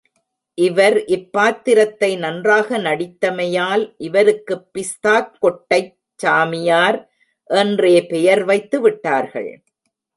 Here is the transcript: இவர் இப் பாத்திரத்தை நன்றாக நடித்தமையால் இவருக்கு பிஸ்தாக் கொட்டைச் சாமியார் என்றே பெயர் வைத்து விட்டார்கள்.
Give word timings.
இவர் 0.57 0.95
இப் 1.05 1.27
பாத்திரத்தை 1.31 2.09
நன்றாக 2.15 2.77
நடித்தமையால் 2.77 3.83
இவருக்கு 3.99 4.55
பிஸ்தாக் 4.73 5.31
கொட்டைச் 5.41 5.95
சாமியார் 6.19 6.99
என்றே 7.49 7.95
பெயர் 8.05 8.43
வைத்து 8.43 8.79
விட்டார்கள். 8.81 9.51